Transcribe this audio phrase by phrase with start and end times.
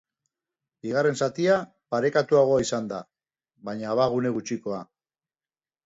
[0.85, 1.59] Bigarren zatia
[1.95, 3.05] parekatuagoa izan da,
[3.71, 4.85] baina abagune gutxikoa.